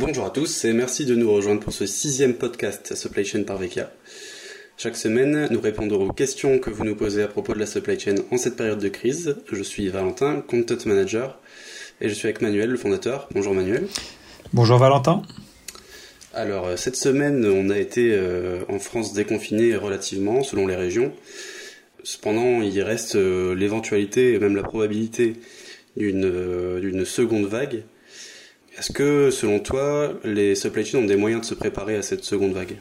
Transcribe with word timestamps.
Bonjour 0.00 0.26
à 0.26 0.30
tous 0.30 0.64
et 0.64 0.72
merci 0.72 1.06
de 1.06 1.16
nous 1.16 1.28
rejoindre 1.28 1.58
pour 1.58 1.72
ce 1.72 1.84
sixième 1.84 2.34
podcast 2.34 2.94
Supply 2.94 3.24
Chain 3.24 3.42
par 3.42 3.58
Vekia. 3.58 3.90
Chaque 4.76 4.96
semaine, 4.96 5.48
nous 5.50 5.60
répondrons 5.60 6.08
aux 6.08 6.12
questions 6.12 6.60
que 6.60 6.70
vous 6.70 6.84
nous 6.84 6.94
posez 6.94 7.24
à 7.24 7.26
propos 7.26 7.52
de 7.52 7.58
la 7.58 7.66
supply 7.66 7.98
chain 7.98 8.14
en 8.30 8.36
cette 8.36 8.54
période 8.54 8.78
de 8.78 8.88
crise. 8.88 9.34
Je 9.50 9.60
suis 9.60 9.88
Valentin, 9.88 10.40
Content 10.40 10.76
Manager, 10.86 11.40
et 12.00 12.08
je 12.08 12.14
suis 12.14 12.28
avec 12.28 12.40
Manuel, 12.42 12.70
le 12.70 12.76
fondateur. 12.76 13.28
Bonjour 13.34 13.54
Manuel. 13.54 13.88
Bonjour 14.52 14.78
Valentin. 14.78 15.22
Alors, 16.32 16.68
euh, 16.68 16.76
cette 16.76 16.94
semaine, 16.94 17.44
on 17.44 17.68
a 17.68 17.76
été 17.76 18.12
euh, 18.12 18.60
en 18.68 18.78
France 18.78 19.14
déconfiné 19.14 19.74
relativement, 19.74 20.44
selon 20.44 20.68
les 20.68 20.76
régions. 20.76 21.12
Cependant, 22.04 22.62
il 22.62 22.80
reste 22.82 23.16
euh, 23.16 23.52
l'éventualité 23.52 24.34
et 24.34 24.38
même 24.38 24.54
la 24.54 24.62
probabilité 24.62 25.34
d'une 25.96 27.04
seconde 27.04 27.46
vague. 27.46 27.82
Est-ce 28.78 28.92
que, 28.92 29.32
selon 29.32 29.58
toi, 29.58 30.12
les 30.22 30.54
supply 30.54 30.94
ont 30.94 31.04
des 31.04 31.16
moyens 31.16 31.40
de 31.40 31.46
se 31.46 31.54
préparer 31.54 31.96
à 31.96 32.02
cette 32.02 32.22
seconde 32.22 32.52
vague? 32.52 32.76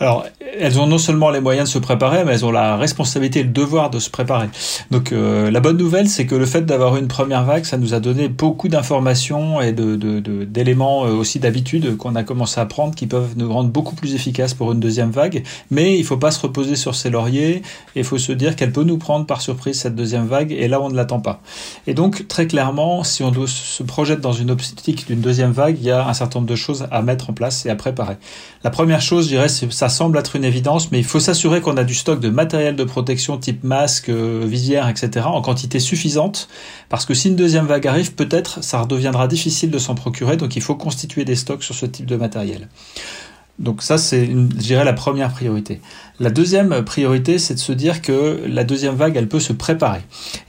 Alors, 0.00 0.26
elles 0.60 0.78
ont 0.78 0.86
non 0.86 0.98
seulement 0.98 1.30
les 1.30 1.40
moyens 1.40 1.68
de 1.68 1.72
se 1.72 1.78
préparer, 1.78 2.24
mais 2.24 2.32
elles 2.32 2.44
ont 2.44 2.52
la 2.52 2.76
responsabilité 2.76 3.40
et 3.40 3.42
le 3.42 3.50
devoir 3.50 3.90
de 3.90 3.98
se 3.98 4.10
préparer. 4.10 4.48
Donc, 4.92 5.10
euh, 5.10 5.50
la 5.50 5.58
bonne 5.60 5.76
nouvelle, 5.76 6.08
c'est 6.08 6.24
que 6.24 6.36
le 6.36 6.46
fait 6.46 6.62
d'avoir 6.62 6.96
une 6.96 7.08
première 7.08 7.44
vague, 7.44 7.64
ça 7.64 7.78
nous 7.78 7.94
a 7.94 8.00
donné 8.00 8.28
beaucoup 8.28 8.68
d'informations 8.68 9.60
et 9.60 9.72
de, 9.72 9.96
d'éléments 10.44 11.04
euh, 11.04 11.10
aussi 11.10 11.40
d'habitude 11.40 11.96
qu'on 11.96 12.14
a 12.14 12.22
commencé 12.22 12.60
à 12.60 12.66
prendre 12.66 12.94
qui 12.94 13.06
peuvent 13.08 13.34
nous 13.36 13.52
rendre 13.52 13.70
beaucoup 13.70 13.96
plus 13.96 14.14
efficaces 14.14 14.54
pour 14.54 14.70
une 14.70 14.80
deuxième 14.80 15.10
vague. 15.10 15.42
Mais 15.70 15.98
il 15.98 16.04
faut 16.04 16.16
pas 16.16 16.30
se 16.30 16.40
reposer 16.40 16.76
sur 16.76 16.94
ses 16.94 17.10
lauriers 17.10 17.62
il 17.98 18.04
faut 18.04 18.18
se 18.18 18.32
dire 18.32 18.56
qu'elle 18.56 18.72
peut 18.72 18.84
nous 18.84 18.98
prendre 18.98 19.26
par 19.26 19.40
surprise 19.40 19.80
cette 19.80 19.94
deuxième 19.94 20.26
vague 20.26 20.52
et 20.52 20.68
là, 20.68 20.80
on 20.80 20.88
ne 20.88 20.94
l'attend 20.94 21.20
pas. 21.20 21.40
Et 21.86 21.94
donc, 21.94 22.28
très 22.28 22.46
clairement, 22.46 23.04
si 23.04 23.22
on 23.22 23.46
se 23.46 23.82
projette 23.82 24.20
dans 24.20 24.32
une 24.32 24.50
optique 24.50 25.06
d'une 25.06 25.20
deuxième 25.20 25.52
vague, 25.52 25.76
il 25.80 25.86
y 25.86 25.90
a 25.90 26.06
un 26.06 26.14
certain 26.14 26.38
nombre 26.38 26.50
de 26.50 26.56
choses 26.56 26.86
à 26.90 27.02
mettre 27.02 27.30
en 27.30 27.32
place 27.32 27.66
et 27.66 27.70
à 27.70 27.76
préparer. 27.76 28.16
La 28.64 28.70
première 28.70 29.00
chose, 29.00 29.24
je 29.24 29.30
dirais, 29.30 29.48
c'est 29.48 29.70
ça 29.72 29.87
semble 29.88 30.18
être 30.18 30.36
une 30.36 30.44
évidence, 30.44 30.90
mais 30.90 30.98
il 30.98 31.04
faut 31.04 31.20
s'assurer 31.20 31.60
qu'on 31.60 31.76
a 31.76 31.84
du 31.84 31.94
stock 31.94 32.20
de 32.20 32.28
matériel 32.28 32.76
de 32.76 32.84
protection 32.84 33.38
type 33.38 33.64
masque, 33.64 34.08
euh, 34.08 34.44
visière, 34.46 34.88
etc. 34.88 35.26
en 35.26 35.40
quantité 35.42 35.80
suffisante, 35.80 36.48
parce 36.88 37.04
que 37.04 37.14
si 37.14 37.28
une 37.28 37.36
deuxième 37.36 37.66
vague 37.66 37.86
arrive, 37.86 38.14
peut-être 38.14 38.62
ça 38.62 38.80
redeviendra 38.80 39.28
difficile 39.28 39.70
de 39.70 39.78
s'en 39.78 39.94
procurer, 39.94 40.36
donc 40.36 40.56
il 40.56 40.62
faut 40.62 40.74
constituer 40.74 41.24
des 41.24 41.36
stocks 41.36 41.62
sur 41.62 41.74
ce 41.74 41.86
type 41.86 42.06
de 42.06 42.16
matériel. 42.16 42.68
Donc 43.58 43.82
ça, 43.82 43.98
c'est, 43.98 44.26
je 44.26 44.32
dirais, 44.32 44.84
la 44.84 44.92
première 44.92 45.32
priorité. 45.32 45.80
La 46.20 46.30
deuxième 46.30 46.82
priorité, 46.84 47.38
c'est 47.38 47.54
de 47.54 47.60
se 47.60 47.72
dire 47.72 48.02
que 48.02 48.42
la 48.48 48.64
deuxième 48.64 48.96
vague, 48.96 49.16
elle 49.16 49.28
peut 49.28 49.38
se 49.38 49.52
préparer. 49.52 50.00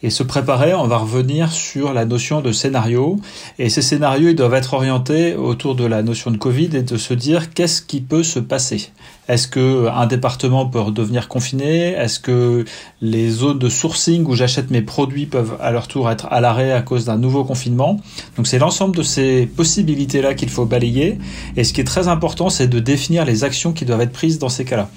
Et 0.01 0.09
se 0.09 0.23
préparer, 0.23 0.73
on 0.73 0.87
va 0.87 0.97
revenir 0.97 1.51
sur 1.51 1.93
la 1.93 2.05
notion 2.05 2.41
de 2.41 2.51
scénario. 2.51 3.19
Et 3.59 3.69
ces 3.69 3.83
scénarios, 3.83 4.29
ils 4.29 4.35
doivent 4.35 4.55
être 4.55 4.73
orientés 4.73 5.35
autour 5.35 5.75
de 5.75 5.85
la 5.85 6.01
notion 6.01 6.31
de 6.31 6.37
Covid 6.37 6.69
et 6.75 6.81
de 6.81 6.97
se 6.97 7.13
dire 7.13 7.53
qu'est-ce 7.53 7.83
qui 7.83 8.01
peut 8.01 8.23
se 8.23 8.39
passer? 8.39 8.89
Est-ce 9.27 9.47
que 9.47 9.87
un 9.89 10.07
département 10.07 10.65
peut 10.65 10.79
redevenir 10.79 11.27
confiné? 11.27 11.91
Est-ce 11.91 12.19
que 12.19 12.65
les 12.99 13.29
zones 13.29 13.59
de 13.59 13.69
sourcing 13.69 14.25
où 14.25 14.33
j'achète 14.33 14.71
mes 14.71 14.81
produits 14.81 15.27
peuvent 15.27 15.55
à 15.61 15.69
leur 15.69 15.87
tour 15.87 16.09
être 16.09 16.25
à 16.31 16.41
l'arrêt 16.41 16.71
à 16.71 16.81
cause 16.81 17.05
d'un 17.05 17.17
nouveau 17.17 17.43
confinement? 17.43 17.99
Donc 18.37 18.47
c'est 18.47 18.57
l'ensemble 18.57 18.95
de 18.95 19.03
ces 19.03 19.45
possibilités-là 19.45 20.33
qu'il 20.33 20.49
faut 20.49 20.65
balayer. 20.65 21.19
Et 21.57 21.63
ce 21.63 21.73
qui 21.73 21.81
est 21.81 21.83
très 21.83 22.07
important, 22.07 22.49
c'est 22.49 22.67
de 22.67 22.79
définir 22.79 22.98
les 23.09 23.43
actions 23.43 23.71
qui 23.71 23.85
doivent 23.85 24.01
être 24.01 24.11
prises 24.11 24.39
dans 24.39 24.49
ces 24.49 24.65
cas-là. 24.65 24.89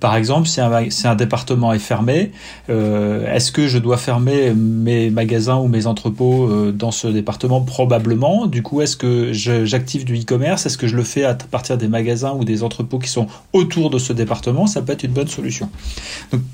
Par 0.00 0.14
exemple, 0.14 0.46
si 0.46 0.60
un, 0.60 1.14
département 1.14 1.72
est 1.72 1.78
fermé, 1.78 2.32
euh, 2.68 3.32
est-ce 3.34 3.50
que 3.50 3.66
je 3.66 3.78
dois 3.78 3.96
fermer 3.96 4.52
mes 4.52 5.08
magasins 5.08 5.56
ou 5.56 5.68
mes 5.68 5.86
entrepôts 5.86 6.50
euh, 6.50 6.70
dans 6.70 6.90
ce 6.90 7.08
département? 7.08 7.62
Probablement. 7.62 8.46
Du 8.46 8.62
coup, 8.62 8.82
est-ce 8.82 8.96
que 8.96 9.32
j'active 9.32 10.04
du 10.04 10.20
e-commerce? 10.20 10.66
Est-ce 10.66 10.76
que 10.76 10.86
je 10.86 10.96
le 10.96 11.02
fais 11.02 11.24
à 11.24 11.34
partir 11.34 11.78
des 11.78 11.88
magasins 11.88 12.34
ou 12.34 12.44
des 12.44 12.62
entrepôts 12.62 12.98
qui 12.98 13.08
sont 13.08 13.26
autour 13.54 13.88
de 13.88 13.98
ce 13.98 14.12
département? 14.12 14.66
Ça 14.66 14.82
peut 14.82 14.92
être 14.92 15.04
une 15.04 15.12
bonne 15.12 15.28
solution. 15.28 15.70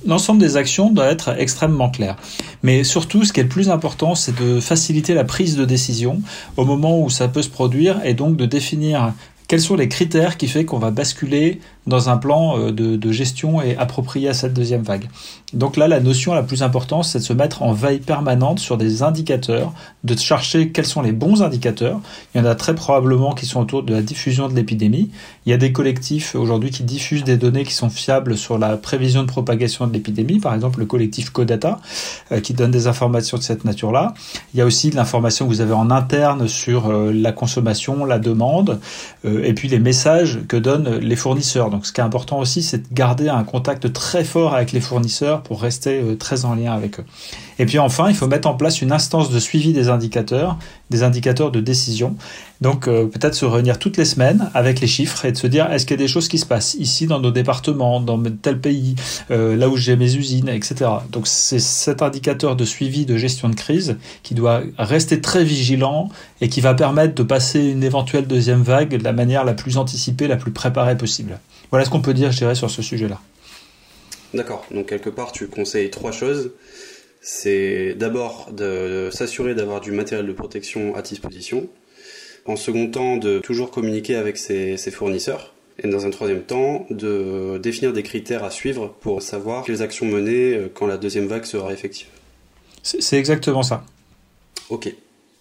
L'ensemble 0.06 0.40
des 0.40 0.56
actions 0.56 0.90
doit 0.90 1.06
être 1.06 1.34
extrêmement 1.36 1.90
clair. 1.90 2.16
Mais 2.62 2.84
surtout, 2.84 3.24
ce 3.24 3.32
qui 3.32 3.40
est 3.40 3.44
le 3.44 3.48
plus 3.48 3.70
important, 3.70 4.14
c'est 4.14 4.40
de 4.40 4.60
faciliter 4.60 5.14
la 5.14 5.24
prise 5.24 5.56
de 5.56 5.64
décision 5.64 6.22
au 6.56 6.64
moment 6.64 7.02
où 7.02 7.10
ça 7.10 7.26
peut 7.26 7.42
se 7.42 7.50
produire 7.50 8.00
et 8.04 8.14
donc 8.14 8.36
de 8.36 8.46
définir 8.46 9.14
quels 9.52 9.60
sont 9.60 9.76
les 9.76 9.88
critères 9.88 10.38
qui 10.38 10.48
fait 10.48 10.64
qu'on 10.64 10.78
va 10.78 10.90
basculer 10.90 11.60
dans 11.86 12.08
un 12.08 12.16
plan 12.16 12.58
euh, 12.58 12.72
de, 12.72 13.12
gestion 13.12 13.60
et 13.60 13.76
approprié 13.76 14.30
à 14.30 14.32
cette 14.32 14.54
deuxième 14.54 14.80
vague? 14.80 15.10
Donc 15.52 15.76
là, 15.76 15.88
la 15.88 16.00
notion 16.00 16.32
la 16.32 16.42
plus 16.42 16.62
importante, 16.62 17.04
c'est 17.04 17.18
de 17.18 17.22
se 17.22 17.34
mettre 17.34 17.62
en 17.62 17.74
veille 17.74 17.98
permanente 17.98 18.60
sur 18.60 18.78
des 18.78 19.02
indicateurs, 19.02 19.74
de 20.04 20.16
chercher 20.16 20.70
quels 20.70 20.86
sont 20.86 21.02
les 21.02 21.12
bons 21.12 21.42
indicateurs. 21.42 22.00
Il 22.34 22.38
y 22.38 22.40
en 22.40 22.46
a 22.46 22.54
très 22.54 22.74
probablement 22.74 23.34
qui 23.34 23.44
sont 23.44 23.60
autour 23.60 23.82
de 23.82 23.92
la 23.92 24.00
diffusion 24.00 24.48
de 24.48 24.54
l'épidémie. 24.54 25.10
Il 25.44 25.50
y 25.50 25.52
a 25.52 25.58
des 25.58 25.70
collectifs 25.70 26.34
aujourd'hui 26.34 26.70
qui 26.70 26.82
diffusent 26.82 27.24
des 27.24 27.36
données 27.36 27.64
qui 27.64 27.74
sont 27.74 27.90
fiables 27.90 28.38
sur 28.38 28.56
la 28.56 28.78
prévision 28.78 29.20
de 29.20 29.28
propagation 29.28 29.86
de 29.86 29.92
l'épidémie, 29.92 30.40
par 30.40 30.54
exemple 30.54 30.78
le 30.78 30.86
collectif 30.86 31.28
Codata, 31.28 31.78
euh, 32.30 32.40
qui 32.40 32.54
donne 32.54 32.70
des 32.70 32.86
informations 32.86 33.36
de 33.36 33.42
cette 33.42 33.66
nature-là. 33.66 34.14
Il 34.54 34.58
y 34.58 34.62
a 34.62 34.64
aussi 34.64 34.88
de 34.88 34.96
l'information 34.96 35.44
que 35.44 35.50
vous 35.50 35.60
avez 35.60 35.74
en 35.74 35.90
interne 35.90 36.48
sur 36.48 36.88
euh, 36.88 37.12
la 37.12 37.32
consommation, 37.32 38.06
la 38.06 38.18
demande, 38.18 38.80
et 39.42 39.54
puis 39.54 39.68
les 39.68 39.78
messages 39.78 40.40
que 40.48 40.56
donnent 40.56 40.98
les 40.98 41.16
fournisseurs. 41.16 41.70
Donc 41.70 41.86
ce 41.86 41.92
qui 41.92 42.00
est 42.00 42.04
important 42.04 42.38
aussi, 42.38 42.62
c'est 42.62 42.88
de 42.88 42.94
garder 42.94 43.28
un 43.28 43.44
contact 43.44 43.92
très 43.92 44.24
fort 44.24 44.54
avec 44.54 44.72
les 44.72 44.80
fournisseurs 44.80 45.42
pour 45.42 45.60
rester 45.60 46.00
euh, 46.00 46.16
très 46.16 46.44
en 46.44 46.54
lien 46.54 46.72
avec 46.72 47.00
eux. 47.00 47.04
Et 47.62 47.64
puis 47.64 47.78
enfin, 47.78 48.08
il 48.08 48.16
faut 48.16 48.26
mettre 48.26 48.48
en 48.48 48.54
place 48.54 48.82
une 48.82 48.90
instance 48.90 49.30
de 49.30 49.38
suivi 49.38 49.72
des 49.72 49.88
indicateurs, 49.88 50.58
des 50.90 51.04
indicateurs 51.04 51.52
de 51.52 51.60
décision. 51.60 52.16
Donc 52.60 52.88
euh, 52.88 53.06
peut-être 53.06 53.36
se 53.36 53.44
réunir 53.44 53.78
toutes 53.78 53.96
les 53.96 54.04
semaines 54.04 54.50
avec 54.52 54.80
les 54.80 54.88
chiffres 54.88 55.24
et 55.24 55.30
de 55.30 55.36
se 55.36 55.46
dire 55.46 55.70
est-ce 55.70 55.86
qu'il 55.86 55.96
y 55.96 56.00
a 56.00 56.02
des 56.02 56.08
choses 56.08 56.26
qui 56.26 56.38
se 56.38 56.44
passent 56.44 56.74
ici 56.74 57.06
dans 57.06 57.20
nos 57.20 57.30
départements, 57.30 58.00
dans 58.00 58.20
tel 58.20 58.60
pays, 58.60 58.96
euh, 59.30 59.54
là 59.54 59.68
où 59.68 59.76
j'ai 59.76 59.94
mes 59.94 60.12
usines, 60.16 60.48
etc. 60.48 60.90
Donc 61.12 61.28
c'est 61.28 61.60
cet 61.60 62.02
indicateur 62.02 62.56
de 62.56 62.64
suivi 62.64 63.06
de 63.06 63.16
gestion 63.16 63.48
de 63.48 63.54
crise 63.54 63.96
qui 64.24 64.34
doit 64.34 64.62
rester 64.76 65.20
très 65.20 65.44
vigilant 65.44 66.08
et 66.40 66.48
qui 66.48 66.60
va 66.60 66.74
permettre 66.74 67.14
de 67.14 67.22
passer 67.22 67.60
une 67.60 67.84
éventuelle 67.84 68.26
deuxième 68.26 68.62
vague 68.62 68.96
de 68.96 69.04
la 69.04 69.12
manière 69.12 69.44
la 69.44 69.54
plus 69.54 69.76
anticipée, 69.76 70.26
la 70.26 70.36
plus 70.36 70.50
préparée 70.50 70.98
possible. 70.98 71.38
Voilà 71.70 71.84
ce 71.84 71.90
qu'on 71.90 72.02
peut 72.02 72.12
dire, 72.12 72.32
je 72.32 72.38
dirais, 72.38 72.56
sur 72.56 72.72
ce 72.72 72.82
sujet-là. 72.82 73.20
D'accord. 74.34 74.66
Donc 74.72 74.86
quelque 74.86 75.10
part, 75.10 75.30
tu 75.30 75.46
conseilles 75.46 75.90
trois 75.90 76.10
choses. 76.10 76.50
C'est 77.24 77.94
d'abord 77.94 78.50
de 78.52 79.08
s'assurer 79.12 79.54
d'avoir 79.54 79.80
du 79.80 79.92
matériel 79.92 80.26
de 80.26 80.32
protection 80.32 80.96
à 80.96 81.02
disposition. 81.02 81.68
En 82.46 82.56
second 82.56 82.90
temps, 82.90 83.16
de 83.16 83.38
toujours 83.38 83.70
communiquer 83.70 84.16
avec 84.16 84.36
ses, 84.36 84.76
fournisseurs. 84.90 85.54
Et 85.78 85.86
dans 85.86 86.04
un 86.04 86.10
troisième 86.10 86.42
temps, 86.42 86.84
de 86.90 87.58
définir 87.62 87.92
des 87.92 88.02
critères 88.02 88.42
à 88.42 88.50
suivre 88.50 88.94
pour 89.00 89.22
savoir 89.22 89.64
quelles 89.64 89.82
actions 89.82 90.04
mener 90.04 90.54
euh, 90.54 90.68
quand 90.72 90.86
la 90.86 90.98
deuxième 90.98 91.28
vague 91.28 91.44
sera 91.44 91.72
effective. 91.72 92.08
C'est 92.82 93.18
exactement 93.18 93.62
ça. 93.62 93.84
Ok. 94.68 94.92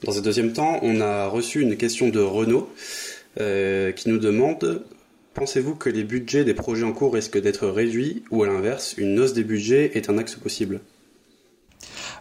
Dans 0.03 0.18
un 0.18 0.22
deuxième 0.22 0.53
temps, 0.53 0.80
on 0.84 1.02
a 1.02 1.25
reçu 1.28 1.62
une 1.62 1.75
question 1.75 2.09
de 2.09 2.20
Renault 2.20 2.70
euh, 3.40 3.91
qui 3.91 4.09
nous 4.09 4.20
demande 4.20 4.84
Pensez-vous 5.34 5.75
que 5.75 5.90
les 5.90 6.03
budgets 6.03 6.44
des 6.44 6.53
projets 6.53 6.84
en 6.84 6.91
cours 6.91 7.14
risquent 7.14 7.41
d'être 7.41 7.68
réduits 7.68 8.24
ou 8.31 8.44
à 8.44 8.47
l'inverse, 8.47 8.96
une 8.97 9.18
hausse 9.20 9.34
des 9.34 9.44
budgets 9.44 9.91
est 9.96 10.09
un 10.09 10.18
axe 10.18 10.36
possible? 10.36 10.81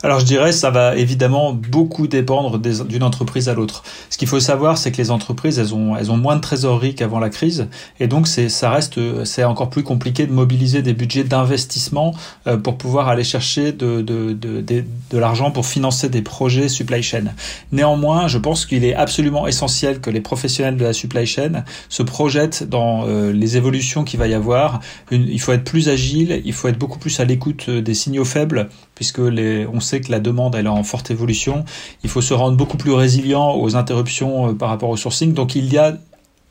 Alors 0.03 0.21
je 0.21 0.25
dirais 0.25 0.53
ça 0.53 0.71
va 0.71 0.97
évidemment 0.97 1.53
beaucoup 1.53 2.07
dépendre 2.07 2.59
d'une 2.59 3.03
entreprise 3.03 3.49
à 3.49 3.55
l'autre. 3.55 3.83
Ce 4.09 4.19
qu'il 4.19 4.29
faut 4.29 4.41
savoir, 4.41 4.79
c'est 4.79 4.93
que 4.93 4.97
les 4.97 5.11
entreprises, 5.11 5.59
elles 5.59 5.75
ont, 5.75 6.17
moins 6.17 6.37
de 6.37 6.41
trésorerie 6.41 6.95
qu'avant 6.95 7.19
la 7.19 7.31
crise, 7.31 7.69
et 7.99 8.07
donc 8.07 8.27
ça 8.27 8.71
reste, 8.71 8.99
c'est 9.25 9.45
encore 9.45 9.71
plus 9.71 9.83
compliqué 9.83 10.27
de 10.27 10.33
mobiliser 10.33 10.83
des 10.83 10.95
budgets 10.95 11.25
d'investissement 11.25 12.15
euh, 12.47 12.57
pour 12.57 12.77
pouvoir 12.77 13.09
aller 13.09 13.25
chercher 13.25 13.73
de, 13.73 14.03
de 14.03 15.19
l'argent 15.19 15.51
pour 15.51 15.67
financer 15.67 16.09
des 16.09 16.23
projets 16.23 16.69
supply 16.69 17.03
chain. 17.03 17.25
Néanmoins, 17.73 18.29
je 18.29 18.39
pense 18.39 18.67
qu'il 18.67 18.85
est 18.85 18.95
absolument 18.95 19.47
essentiel 19.47 20.01
que 20.01 20.11
les 20.11 20.21
professionnels 20.21 20.77
de 20.77 20.85
la 20.85 20.93
supply 20.93 21.27
chain 21.27 21.65
se 21.89 22.03
projettent 22.03 22.65
dans 22.65 23.07
euh, 23.07 23.33
les 23.33 23.57
évolutions 23.57 24.05
qu'il 24.05 24.19
va 24.19 24.27
y 24.27 24.35
avoir. 24.35 24.81
il 25.11 25.41
faut 25.41 25.53
être 25.53 25.65
plus 25.65 25.89
agile, 25.89 26.43
il 26.45 26.53
faut 26.53 26.69
être 26.69 26.79
beaucoup 26.79 26.99
plus 26.99 27.21
à 27.21 27.25
l'écoute 27.25 27.67
euh, 27.69 27.83
des 27.83 27.95
signaux 27.95 28.25
faibles, 28.25 28.69
puisque 29.01 29.21
on 29.21 29.81
sait 29.81 30.03
que 30.03 30.13
la 30.13 30.21
demande 30.21 30.55
est 30.55 30.67
en 30.67 30.85
forte 30.85 31.11
évolution. 31.11 31.65
Il 32.05 32.11
faut 32.11 32.21
se 32.21 32.35
rendre 32.35 32.59
beaucoup 32.59 32.77
plus 32.77 32.93
résilient 32.93 33.55
aux 33.57 33.75
interruptions 33.75 34.51
euh, 34.51 34.53
par 34.53 34.69
rapport 34.69 34.91
au 34.91 34.97
sourcing. 34.99 35.33
Donc 35.33 35.55
il 35.55 35.73
y 35.73 35.79
a 35.79 35.97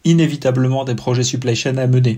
inévitablement 0.03 0.83
des 0.83 0.95
projets 0.95 1.21
supply 1.21 1.55
chain 1.55 1.77
à 1.77 1.85
mener. 1.85 2.17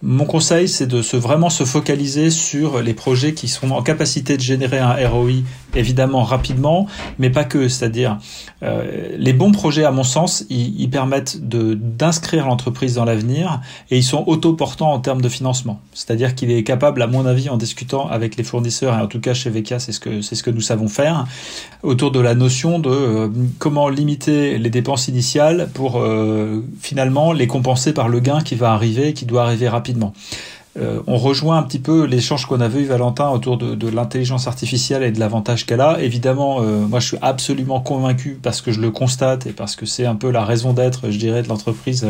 Mon 0.00 0.24
conseil, 0.24 0.68
c'est 0.68 0.86
de 0.86 1.00
vraiment 1.18 1.50
se 1.50 1.64
focaliser 1.64 2.30
sur 2.30 2.80
les 2.80 2.94
projets 2.94 3.34
qui 3.34 3.46
sont 3.46 3.70
en 3.72 3.82
capacité 3.82 4.38
de 4.38 4.42
générer 4.42 4.78
un 4.78 4.94
ROI 5.06 5.42
évidemment 5.74 6.22
rapidement, 6.22 6.86
mais 7.18 7.30
pas 7.30 7.44
que. 7.44 7.68
C'est-à-dire, 7.68 8.18
euh, 8.62 9.16
les 9.16 9.32
bons 9.32 9.52
projets, 9.52 9.84
à 9.84 9.90
mon 9.90 10.02
sens, 10.02 10.44
ils, 10.50 10.88
permettent 10.88 11.38
d'inscrire 11.42 12.46
l'entreprise 12.46 12.94
dans 12.94 13.04
l'avenir 13.04 13.60
et 13.90 13.98
ils 13.98 14.04
sont 14.04 14.24
autoportants 14.26 14.90
en 14.90 15.00
termes 15.00 15.20
de 15.20 15.28
financement. 15.28 15.80
C'est-à-dire 15.92 16.34
qu'il 16.34 16.50
est 16.50 16.64
capable, 16.64 17.02
à 17.02 17.06
mon 17.06 17.26
avis, 17.26 17.50
en 17.50 17.56
discutant 17.56 18.08
avec 18.08 18.36
les 18.36 18.44
fournisseurs, 18.44 18.94
et 18.98 19.00
en 19.00 19.06
tout 19.06 19.20
cas 19.20 19.34
chez 19.34 19.50
VK, 19.50 19.74
c'est 19.78 19.92
ce 19.92 20.00
que 20.00 20.22
ce 20.22 20.42
que 20.42 20.50
nous 20.50 20.60
savons 20.60 20.88
faire, 20.88 21.26
autour 21.82 22.10
de 22.10 22.20
la 22.20 22.34
notion 22.34 22.78
de 22.78 22.90
euh, 22.90 23.28
comment 23.58 23.88
limiter 23.88 24.58
les 24.58 24.70
dépenses 24.70 25.08
initiales 25.08 25.68
pour 25.74 26.00
euh, 26.00 26.64
finalement 26.80 27.32
les 27.32 27.46
compenser 27.46 27.92
par 27.92 28.08
le 28.08 28.20
gain 28.20 28.40
qui 28.40 28.54
va 28.54 28.72
arriver, 28.72 29.12
qui 29.12 29.26
doit 29.26 29.42
arriver 29.42 29.68
rapidement. 29.68 30.14
Euh, 30.78 31.00
on 31.06 31.16
rejoint 31.16 31.58
un 31.58 31.62
petit 31.62 31.78
peu 31.78 32.04
l'échange 32.04 32.46
qu'on 32.46 32.60
avait 32.60 32.80
eu 32.80 32.84
Valentin 32.84 33.28
autour 33.30 33.56
de, 33.56 33.88
l'intelligence 33.88 34.46
artificielle 34.46 35.02
et 35.02 35.10
de 35.10 35.18
l'avantage 35.18 35.66
qu'elle 35.66 35.80
a. 35.80 36.00
Évidemment, 36.00 36.60
euh, 36.60 36.86
moi 36.86 37.00
je 37.00 37.08
suis 37.08 37.16
absolument 37.22 37.80
convaincu 37.80 38.38
parce 38.42 38.60
que 38.60 38.70
je 38.70 38.80
le 38.80 38.90
constate 38.90 39.46
et 39.46 39.52
parce 39.52 39.76
que 39.76 39.86
c'est 39.86 40.06
un 40.06 40.14
peu 40.14 40.30
la 40.30 40.44
raison 40.44 40.72
d'être, 40.72 41.10
je 41.10 41.18
dirais, 41.18 41.42
de 41.42 41.48
l'entreprise 41.48 42.06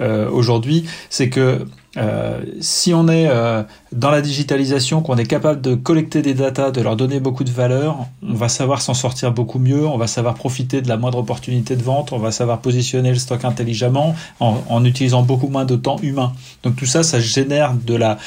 euh, 0.00 0.30
aujourd'hui, 0.30 0.84
c'est 1.08 1.28
que 1.28 1.66
euh, 1.96 2.40
si 2.60 2.94
on 2.94 3.08
est 3.08 3.26
euh, 3.28 3.62
dans 3.90 4.10
la 4.10 4.20
digitalisation, 4.20 5.02
qu'on 5.02 5.16
est 5.16 5.26
capable 5.26 5.60
de 5.60 5.74
collecter 5.74 6.22
des 6.22 6.34
datas, 6.34 6.70
de 6.70 6.80
leur 6.80 6.96
donner 6.96 7.18
beaucoup 7.18 7.42
de 7.42 7.50
valeur, 7.50 8.06
on 8.22 8.34
va 8.34 8.48
savoir 8.48 8.80
s'en 8.80 8.94
sortir 8.94 9.32
beaucoup 9.32 9.58
mieux, 9.58 9.86
on 9.86 9.96
va 9.96 10.06
savoir 10.06 10.34
profiter 10.34 10.82
de 10.82 10.88
la 10.88 10.96
moindre 10.96 11.18
opportunité 11.18 11.74
de 11.74 11.82
vente, 11.82 12.12
on 12.12 12.18
va 12.18 12.30
savoir 12.30 12.60
positionner 12.60 13.10
le 13.10 13.18
stock 13.18 13.44
intelligemment 13.44 14.14
en, 14.38 14.58
en 14.68 14.84
utilisant 14.84 15.22
beaucoup 15.22 15.48
moins 15.48 15.64
de 15.64 15.76
temps 15.76 15.98
humain. 16.02 16.32
Donc 16.62 16.76
tout 16.76 16.86
ça, 16.86 17.02
ça 17.02 17.18
génère 17.18 17.74
de 17.74 17.96
la, 17.96 18.18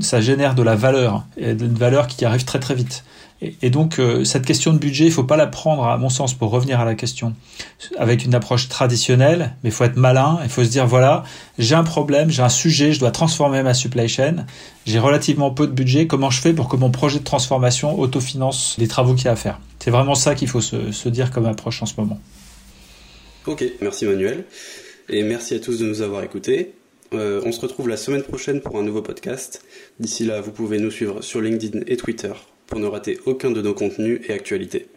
ça 0.00 0.20
génère 0.20 0.54
de 0.54 0.62
la 0.62 0.74
valeur, 0.74 1.24
et 1.36 1.50
une 1.50 1.74
valeur 1.74 2.06
qui 2.06 2.24
arrive 2.24 2.44
très 2.44 2.58
très 2.58 2.74
vite. 2.74 3.04
Et, 3.42 3.68
donc, 3.68 3.98
euh, 3.98 4.24
cette 4.24 4.46
question 4.46 4.72
de 4.72 4.78
budget, 4.78 5.04
il 5.06 5.12
faut 5.12 5.24
pas 5.24 5.36
la 5.36 5.46
prendre, 5.46 5.84
à 5.84 5.98
mon 5.98 6.08
sens, 6.08 6.34
pour 6.34 6.50
revenir 6.50 6.80
à 6.80 6.84
la 6.84 6.94
question, 6.94 7.34
avec 7.98 8.24
une 8.24 8.34
approche 8.34 8.68
traditionnelle, 8.68 9.54
mais 9.62 9.70
il 9.70 9.72
faut 9.72 9.84
être 9.84 9.96
malin, 9.96 10.38
il 10.44 10.48
faut 10.48 10.64
se 10.64 10.70
dire, 10.70 10.86
voilà, 10.86 11.24
j'ai 11.58 11.74
un 11.74 11.84
problème, 11.84 12.30
j'ai 12.30 12.42
un 12.42 12.48
sujet, 12.48 12.92
je 12.92 13.00
dois 13.00 13.10
transformer 13.10 13.62
ma 13.62 13.74
supply 13.74 14.08
chain, 14.08 14.46
j'ai 14.86 14.98
relativement 14.98 15.50
peu 15.50 15.66
de 15.66 15.72
budget, 15.72 16.06
comment 16.06 16.30
je 16.30 16.40
fais 16.40 16.52
pour 16.52 16.68
que 16.68 16.76
mon 16.76 16.90
projet 16.90 17.18
de 17.18 17.24
transformation 17.24 17.98
autofinance 17.98 18.76
les 18.78 18.88
travaux 18.88 19.14
qu'il 19.14 19.26
y 19.26 19.28
a 19.28 19.32
à 19.32 19.36
faire? 19.36 19.60
C'est 19.78 19.90
vraiment 19.90 20.14
ça 20.14 20.34
qu'il 20.34 20.48
faut 20.48 20.62
se, 20.62 21.08
dire 21.08 21.30
comme 21.30 21.44
approche 21.44 21.82
en 21.82 21.86
ce 21.86 21.94
moment. 21.98 22.18
Ok, 23.46 23.62
merci 23.82 24.06
Manuel, 24.06 24.44
et 25.10 25.22
merci 25.22 25.54
à 25.54 25.58
tous 25.58 25.80
de 25.80 25.84
nous 25.84 26.00
avoir 26.00 26.22
écoutés. 26.22 26.72
Euh, 27.12 27.42
on 27.44 27.52
se 27.52 27.60
retrouve 27.60 27.88
la 27.88 27.98
semaine 27.98 28.22
prochaine 28.22 28.60
pour 28.60 28.78
un 28.78 28.82
nouveau 28.82 29.02
podcast. 29.02 29.62
D'ici 30.00 30.24
là, 30.24 30.40
vous 30.40 30.52
pouvez 30.52 30.78
nous 30.78 30.90
suivre 30.90 31.20
sur 31.20 31.42
LinkedIn 31.42 31.80
et 31.86 31.96
Twitter 31.98 32.32
pour 32.74 32.80
ne 32.80 32.88
rater 32.88 33.20
aucun 33.24 33.52
de 33.52 33.62
nos 33.62 33.72
contenus 33.72 34.20
et 34.28 34.32
actualités. 34.32 34.88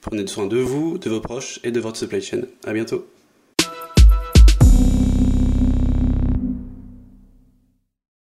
Prenez 0.00 0.26
soin 0.26 0.48
de 0.48 0.56
vous, 0.56 0.98
de 0.98 1.08
vos 1.08 1.20
proches 1.20 1.60
et 1.62 1.70
de 1.70 1.78
votre 1.78 1.96
supply 1.96 2.20
chain. 2.20 2.40
À 2.66 2.72
bientôt. 2.72 3.06